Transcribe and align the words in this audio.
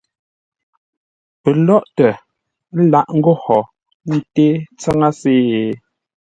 Pəlóghʼtə 1.41 2.07
lâʼ 2.91 3.07
ńgó 3.17 3.33
hó 3.43 3.57
ńté 4.15 4.45
tsáŋə́se? 4.79 5.31